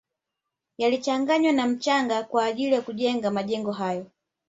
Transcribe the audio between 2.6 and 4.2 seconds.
ya kujengea majengo hayo